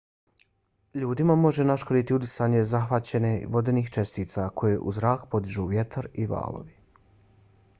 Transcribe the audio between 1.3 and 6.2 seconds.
može naškoditi udisanje zahvaćenih vodenih čestica koje u zrak podižu vjetar